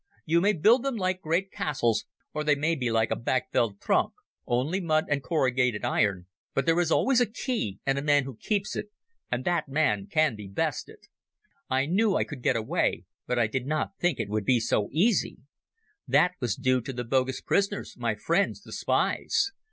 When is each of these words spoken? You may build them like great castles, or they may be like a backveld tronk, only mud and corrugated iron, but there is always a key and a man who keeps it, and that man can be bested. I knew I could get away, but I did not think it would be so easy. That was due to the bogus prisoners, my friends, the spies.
You 0.25 0.41
may 0.41 0.53
build 0.53 0.81
them 0.81 0.95
like 0.95 1.21
great 1.21 1.51
castles, 1.51 2.05
or 2.33 2.43
they 2.43 2.55
may 2.55 2.73
be 2.73 2.89
like 2.89 3.11
a 3.11 3.15
backveld 3.15 3.79
tronk, 3.79 4.13
only 4.47 4.81
mud 4.81 5.05
and 5.07 5.21
corrugated 5.21 5.85
iron, 5.85 6.25
but 6.55 6.65
there 6.65 6.79
is 6.79 6.89
always 6.91 7.21
a 7.21 7.27
key 7.29 7.79
and 7.85 7.99
a 7.99 8.01
man 8.01 8.23
who 8.23 8.35
keeps 8.37 8.75
it, 8.75 8.87
and 9.31 9.45
that 9.45 9.67
man 9.67 10.07
can 10.07 10.35
be 10.35 10.47
bested. 10.47 11.03
I 11.69 11.85
knew 11.85 12.15
I 12.15 12.23
could 12.23 12.41
get 12.41 12.55
away, 12.55 13.05
but 13.27 13.37
I 13.37 13.45
did 13.45 13.67
not 13.67 13.95
think 13.99 14.19
it 14.19 14.27
would 14.27 14.43
be 14.43 14.59
so 14.59 14.89
easy. 14.91 15.37
That 16.07 16.31
was 16.39 16.55
due 16.55 16.81
to 16.81 16.93
the 16.93 17.03
bogus 17.03 17.39
prisoners, 17.39 17.93
my 17.95 18.15
friends, 18.15 18.63
the 18.63 18.73
spies. 18.73 19.51